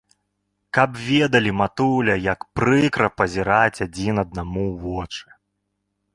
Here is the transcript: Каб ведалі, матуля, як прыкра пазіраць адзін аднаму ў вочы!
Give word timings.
Каб 0.77 0.95
ведалі, 1.09 1.51
матуля, 1.61 2.15
як 2.33 2.39
прыкра 2.61 3.07
пазіраць 3.19 3.83
адзін 3.89 4.15
аднаму 4.25 4.63
ў 4.71 4.75
вочы! 4.89 5.25